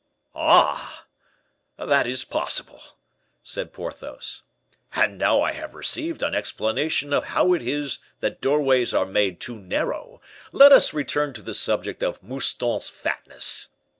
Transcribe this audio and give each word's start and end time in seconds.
"Ah! 0.33 1.05
that 1.77 2.07
is 2.07 2.23
possible," 2.25 2.81
said 3.43 3.71
Porthos. 3.71 4.41
"And 4.95 5.19
now 5.19 5.43
I 5.43 5.51
have 5.51 5.75
received 5.75 6.23
an 6.23 6.33
explanation 6.33 7.13
of 7.13 7.25
how 7.25 7.53
it 7.53 7.61
is 7.61 7.99
that 8.19 8.41
doorways 8.41 8.95
are 8.95 9.05
made 9.05 9.39
too 9.39 9.59
narrow, 9.59 10.19
let 10.51 10.71
us 10.71 10.91
return 10.91 11.33
to 11.33 11.43
the 11.43 11.53
subject 11.53 12.01
of 12.01 12.23
Mouston's 12.23 12.89
fatness. 12.89 13.69